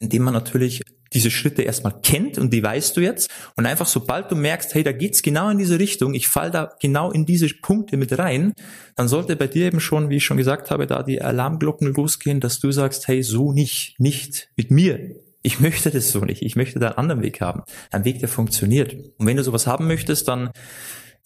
indem 0.00 0.22
man 0.22 0.34
natürlich 0.34 0.82
diese 1.12 1.30
Schritte 1.30 1.62
erstmal 1.62 2.00
kennt 2.02 2.38
und 2.38 2.52
die 2.52 2.62
weißt 2.62 2.96
du 2.96 3.00
jetzt 3.00 3.30
und 3.56 3.66
einfach 3.66 3.86
sobald 3.86 4.30
du 4.30 4.36
merkst, 4.36 4.74
hey, 4.74 4.82
da 4.82 4.92
geht's 4.92 5.22
genau 5.22 5.50
in 5.50 5.58
diese 5.58 5.78
Richtung, 5.78 6.14
ich 6.14 6.28
fall 6.28 6.50
da 6.50 6.74
genau 6.80 7.10
in 7.10 7.26
diese 7.26 7.48
Punkte 7.48 7.96
mit 7.96 8.18
rein, 8.18 8.52
dann 8.94 9.08
sollte 9.08 9.36
bei 9.36 9.46
dir 9.46 9.66
eben 9.66 9.80
schon, 9.80 10.10
wie 10.10 10.16
ich 10.16 10.24
schon 10.24 10.36
gesagt 10.36 10.70
habe, 10.70 10.86
da 10.86 11.02
die 11.02 11.22
Alarmglocken 11.22 11.92
losgehen, 11.92 12.40
dass 12.40 12.60
du 12.60 12.72
sagst, 12.72 13.08
hey, 13.08 13.22
so 13.22 13.52
nicht, 13.52 13.98
nicht 13.98 14.48
mit 14.56 14.70
mir. 14.70 15.16
Ich 15.42 15.60
möchte 15.60 15.90
das 15.90 16.10
so 16.10 16.24
nicht. 16.24 16.42
Ich 16.42 16.56
möchte 16.56 16.80
da 16.80 16.88
einen 16.88 16.98
anderen 16.98 17.22
Weg 17.22 17.40
haben. 17.40 17.62
Ein 17.92 18.04
Weg, 18.04 18.18
der 18.18 18.28
funktioniert. 18.28 18.96
Und 19.16 19.26
wenn 19.26 19.36
du 19.36 19.44
sowas 19.44 19.68
haben 19.68 19.86
möchtest, 19.86 20.26
dann 20.26 20.50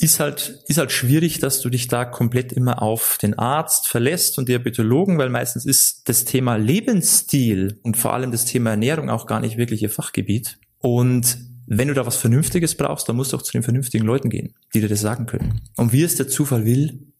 ist 0.00 0.18
halt, 0.18 0.62
ist 0.66 0.78
halt 0.78 0.92
schwierig, 0.92 1.40
dass 1.40 1.60
du 1.60 1.68
dich 1.68 1.86
da 1.86 2.06
komplett 2.06 2.52
immer 2.52 2.82
auf 2.82 3.18
den 3.20 3.38
Arzt 3.38 3.86
verlässt 3.86 4.38
und 4.38 4.48
Diabetologen, 4.48 5.18
weil 5.18 5.28
meistens 5.28 5.66
ist 5.66 6.08
das 6.08 6.24
Thema 6.24 6.56
Lebensstil 6.56 7.78
und 7.82 7.98
vor 7.98 8.14
allem 8.14 8.32
das 8.32 8.46
Thema 8.46 8.70
Ernährung 8.70 9.10
auch 9.10 9.26
gar 9.26 9.40
nicht 9.40 9.58
wirklich 9.58 9.82
ihr 9.82 9.90
Fachgebiet. 9.90 10.58
Und 10.78 11.38
wenn 11.66 11.88
du 11.88 11.94
da 11.94 12.06
was 12.06 12.16
Vernünftiges 12.16 12.74
brauchst, 12.76 13.08
dann 13.08 13.16
musst 13.16 13.32
du 13.32 13.36
auch 13.36 13.42
zu 13.42 13.52
den 13.52 13.62
vernünftigen 13.62 14.06
Leuten 14.06 14.30
gehen, 14.30 14.54
die 14.72 14.80
dir 14.80 14.88
das 14.88 15.02
sagen 15.02 15.26
können. 15.26 15.60
Und 15.76 15.92
wie 15.92 16.02
es 16.02 16.16
der 16.16 16.28
Zufall 16.28 16.64
will, 16.64 17.12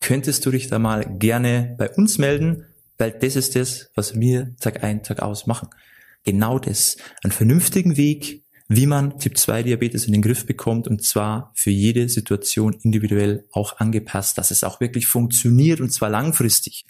könntest 0.00 0.46
du 0.46 0.52
dich 0.52 0.68
da 0.68 0.78
mal 0.78 1.04
gerne 1.18 1.74
bei 1.76 1.90
uns 1.90 2.18
melden, 2.18 2.66
weil 2.98 3.10
das 3.10 3.34
ist 3.34 3.56
das, 3.56 3.90
was 3.96 4.18
wir 4.18 4.54
Tag 4.60 4.84
ein, 4.84 5.02
Tag 5.02 5.20
aus 5.20 5.48
machen. 5.48 5.70
Genau 6.24 6.60
das. 6.60 6.96
Einen 7.24 7.32
vernünftigen 7.32 7.96
Weg, 7.96 8.44
wie 8.76 8.86
man 8.86 9.18
Typ-2-Diabetes 9.18 10.06
in 10.06 10.12
den 10.12 10.22
Griff 10.22 10.46
bekommt 10.46 10.88
und 10.88 11.02
zwar 11.02 11.52
für 11.54 11.70
jede 11.70 12.08
Situation 12.08 12.76
individuell 12.82 13.44
auch 13.52 13.78
angepasst, 13.78 14.38
dass 14.38 14.50
es 14.50 14.64
auch 14.64 14.80
wirklich 14.80 15.06
funktioniert 15.06 15.80
und 15.80 15.90
zwar 15.90 16.10
langfristig. 16.10 16.86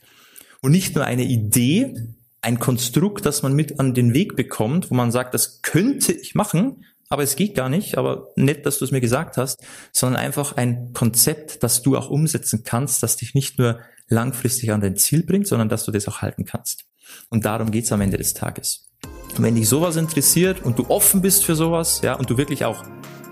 Und 0.60 0.72
nicht 0.72 0.94
nur 0.94 1.04
eine 1.04 1.24
Idee, 1.24 1.94
ein 2.40 2.58
Konstrukt, 2.58 3.26
das 3.26 3.42
man 3.42 3.54
mit 3.54 3.80
an 3.80 3.94
den 3.94 4.14
Weg 4.14 4.36
bekommt, 4.36 4.90
wo 4.90 4.94
man 4.94 5.10
sagt, 5.10 5.34
das 5.34 5.62
könnte 5.62 6.12
ich 6.12 6.34
machen, 6.34 6.84
aber 7.08 7.22
es 7.24 7.36
geht 7.36 7.54
gar 7.54 7.68
nicht, 7.68 7.98
aber 7.98 8.28
nett, 8.36 8.64
dass 8.64 8.78
du 8.78 8.84
es 8.84 8.90
mir 8.90 9.00
gesagt 9.00 9.36
hast, 9.36 9.60
sondern 9.92 10.20
einfach 10.20 10.56
ein 10.56 10.92
Konzept, 10.92 11.62
das 11.62 11.82
du 11.82 11.96
auch 11.96 12.10
umsetzen 12.10 12.62
kannst, 12.64 13.02
das 13.02 13.16
dich 13.16 13.34
nicht 13.34 13.58
nur 13.58 13.80
langfristig 14.08 14.72
an 14.72 14.80
dein 14.80 14.96
Ziel 14.96 15.24
bringt, 15.24 15.46
sondern 15.46 15.68
dass 15.68 15.84
du 15.84 15.90
das 15.90 16.08
auch 16.08 16.22
halten 16.22 16.44
kannst. 16.44 16.84
Und 17.28 17.44
darum 17.44 17.70
geht's 17.70 17.92
am 17.92 18.00
Ende 18.00 18.18
des 18.18 18.34
Tages. 18.34 18.91
Und 19.38 19.44
wenn 19.44 19.54
dich 19.54 19.68
sowas 19.68 19.96
interessiert 19.96 20.62
und 20.62 20.78
du 20.78 20.86
offen 20.88 21.22
bist 21.22 21.44
für 21.44 21.54
sowas, 21.54 22.00
ja, 22.02 22.14
und 22.14 22.28
du 22.30 22.36
wirklich 22.36 22.64
auch 22.64 22.84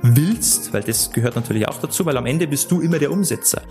willst, 0.03 0.73
weil 0.73 0.83
das 0.83 1.13
gehört 1.13 1.37
natürlich 1.37 1.69
auch 1.69 1.79
dazu, 1.79 2.07
weil 2.07 2.17
am 2.17 2.27
Ende 2.27 2.47
bist 2.47 2.71
du 2.71 2.81
immer 2.81 2.99
der 2.99 3.13
Umsetzer. 3.13 3.63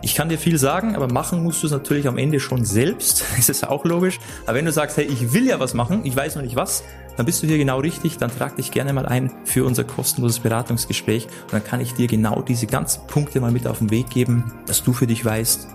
Ich 0.00 0.14
kann 0.14 0.28
dir 0.28 0.38
viel 0.38 0.58
sagen, 0.58 0.94
aber 0.94 1.12
machen 1.12 1.42
musst 1.42 1.62
du 1.62 1.66
es 1.66 1.72
natürlich 1.72 2.06
am 2.06 2.18
Ende 2.18 2.38
schon 2.38 2.64
selbst. 2.64 3.24
Das 3.36 3.48
ist 3.48 3.66
auch 3.66 3.84
logisch. 3.84 4.20
Aber 4.46 4.56
wenn 4.56 4.64
du 4.64 4.72
sagst, 4.72 4.96
hey, 4.96 5.04
ich 5.04 5.32
will 5.32 5.46
ja 5.46 5.58
was 5.58 5.74
machen, 5.74 6.02
ich 6.04 6.14
weiß 6.14 6.36
noch 6.36 6.42
nicht 6.42 6.56
was, 6.56 6.84
dann 7.16 7.26
bist 7.26 7.42
du 7.42 7.46
hier 7.48 7.58
genau 7.58 7.80
richtig. 7.80 8.16
Dann 8.18 8.30
trag 8.30 8.56
dich 8.56 8.70
gerne 8.70 8.92
mal 8.92 9.06
ein 9.06 9.32
für 9.44 9.64
unser 9.64 9.84
kostenloses 9.84 10.38
Beratungsgespräch. 10.40 11.24
Und 11.26 11.52
dann 11.52 11.64
kann 11.64 11.80
ich 11.80 11.94
dir 11.94 12.06
genau 12.06 12.42
diese 12.42 12.66
ganzen 12.66 13.06
Punkte 13.08 13.40
mal 13.40 13.50
mit 13.50 13.66
auf 13.66 13.78
den 13.78 13.90
Weg 13.90 14.10
geben, 14.10 14.52
dass 14.66 14.84
du 14.84 14.92
für 14.92 15.06
dich 15.06 15.24
weißt, 15.24 15.68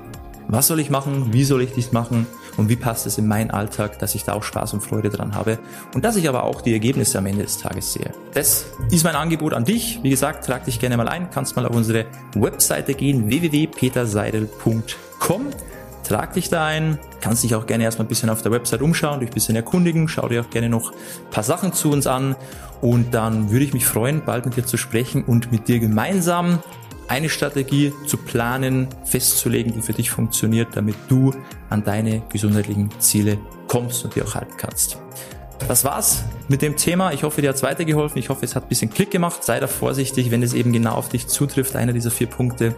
was 0.48 0.67
soll 0.67 0.79
ich 0.79 0.89
machen, 0.89 1.33
wie 1.33 1.43
soll 1.43 1.62
ich 1.62 1.74
dies 1.74 1.91
machen 1.91 2.27
und 2.57 2.69
wie 2.69 2.75
passt 2.75 3.07
es 3.07 3.17
in 3.17 3.27
meinen 3.27 3.51
Alltag, 3.51 4.00
dass 4.00 4.15
ich 4.15 4.24
da 4.24 4.33
auch 4.33 4.43
Spaß 4.43 4.74
und 4.74 4.81
Freude 4.81 5.10
dran 5.10 5.36
habe 5.36 5.60
und 5.93 6.05
dass 6.05 6.15
ich 6.15 6.29
aber 6.29 6.43
auch 6.43 6.62
die 6.62 6.72
Ergebnisse 6.74 7.17
am 7.17 7.25
Ende 7.25 7.43
des 7.43 7.57
Tages 7.57 7.93
sehe. 7.93 8.12
Das 8.33 8.65
ist 8.91 9.03
mein 9.03 9.15
Angebot 9.15 9.53
an 9.53 9.65
dich. 9.65 10.00
Wie 10.03 10.10
gesagt, 10.10 10.45
trag 10.45 10.65
dich 10.65 10.79
gerne 10.79 10.98
mal 10.98 11.07
ein, 11.07 11.29
kannst 11.31 11.55
mal 11.55 11.65
auf 11.65 11.75
unsere 11.75 12.05
Webseite 12.36 12.93
gehen, 12.93 13.27
www.peterseidel.com. 13.27 15.45
Trag 16.03 16.33
dich 16.33 16.50
da 16.50 16.65
ein, 16.65 17.00
kannst 17.22 17.43
dich 17.43 17.55
auch 17.55 17.65
gerne 17.65 17.86
erstmal 17.86 18.05
ein 18.05 18.10
bisschen 18.10 18.29
auf 18.29 18.41
der 18.41 18.51
Website 18.51 18.81
umschauen, 18.81 19.22
dich 19.22 19.29
ein 19.29 19.33
bisschen 19.33 19.55
erkundigen, 19.55 20.10
schau 20.10 20.27
dir 20.27 20.41
auch 20.41 20.50
gerne 20.50 20.67
noch 20.67 20.91
ein 20.91 21.29
paar 21.31 21.43
Sachen 21.43 21.72
zu 21.72 21.91
uns 21.91 22.07
an 22.07 22.36
und 22.81 23.13
dann 23.13 23.51
würde 23.51 23.63
ich 23.63 23.74
mich 23.74 23.86
freuen, 23.86 24.22
bald 24.25 24.45
mit 24.45 24.57
dir 24.57 24.65
zu 24.65 24.75
sprechen 24.75 25.24
und 25.24 25.53
mit 25.53 25.69
dir 25.69 25.79
gemeinsam 25.79 26.60
eine 27.13 27.29
Strategie 27.29 27.93
zu 28.08 28.17
planen, 28.17 28.88
festzulegen, 29.05 29.72
die 29.72 29.84
für 29.84 29.93
dich 29.93 30.10
funktioniert, 30.10 30.70
damit 30.74 30.96
du 31.10 31.32
an 31.70 31.84
deine 31.84 32.24
gesundheitlichen 32.29 32.89
Ziele 32.98 33.38
kommst 33.67 34.03
und 34.03 34.15
die 34.15 34.24
auch 34.24 34.34
halten 34.34 34.53
kannst. 34.58 34.98
Das 35.67 35.86
war's 35.86 36.24
mit 36.48 36.63
dem 36.63 36.75
Thema. 36.75 37.13
Ich 37.13 37.22
hoffe, 37.22 37.41
dir 37.41 37.51
hat's 37.51 37.62
weitergeholfen. 37.62 38.17
Ich 38.17 38.29
hoffe, 38.29 38.43
es 38.43 38.55
hat 38.55 38.63
ein 38.63 38.70
bisschen 38.70 38.89
Klick 38.89 39.12
gemacht. 39.12 39.43
Sei 39.43 39.60
da 39.60 39.67
vorsichtig, 39.67 40.32
wenn 40.32 40.41
es 40.41 40.53
eben 40.53 40.74
genau 40.74 40.93
auf 40.93 41.08
dich 41.08 41.27
zutrifft, 41.27 41.75
einer 41.75 41.93
dieser 41.93 42.10
vier 42.10 42.25
Punkte. 42.25 42.74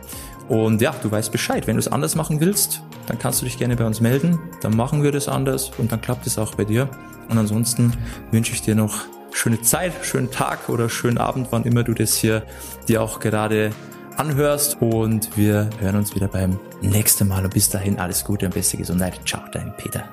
Und 0.50 0.82
ja, 0.82 0.94
du 1.02 1.10
weißt 1.10 1.32
Bescheid. 1.32 1.66
Wenn 1.66 1.78
du 1.78 1.80
es 1.80 1.88
anders 1.88 2.16
machen 2.16 2.42
willst, 2.42 2.82
dann 3.08 3.18
kannst 3.18 3.42
du 3.42 3.46
dich 3.46 3.58
gerne 3.58 3.78
bei 3.78 3.86
uns 3.86 4.02
melden. 4.02 4.38
Dann 4.62 4.76
machen 4.76 5.02
wir 5.02 5.14
das 5.14 5.30
anders 5.30 5.72
und 5.78 5.94
dann 5.94 6.02
klappt 6.02 6.28
es 6.28 6.38
auch 6.38 6.56
bei 6.56 6.66
dir. 6.66 6.90
Und 7.30 7.38
ansonsten 7.38 7.94
wünsche 8.32 8.52
ich 8.52 8.62
dir 8.62 8.76
noch 8.76 9.06
schöne 9.32 9.62
Zeit, 9.62 9.94
schönen 10.02 10.30
Tag 10.30 10.68
oder 10.68 10.90
schönen 10.90 11.20
Abend, 11.20 11.48
wann 11.52 11.64
immer 11.64 11.84
du 11.84 11.94
das 11.94 12.16
hier 12.16 12.44
dir 12.90 13.02
auch 13.02 13.22
gerade 13.22 13.72
anhörst 14.18 14.82
und 14.82 15.38
wir 15.38 15.70
hören 15.80 15.96
uns 15.96 16.16
wieder 16.16 16.28
beim 16.28 16.60
nächsten 16.82 17.28
Mal 17.28 17.44
und 17.44 17.54
bis 17.54 17.70
dahin 17.70 18.00
alles 18.00 18.24
Gute 18.24 18.46
und 18.46 18.54
beste 18.54 18.78
Gesundheit. 18.78 19.20
Ciao, 19.26 19.42
dein 19.52 19.76
Peter. 19.78 20.10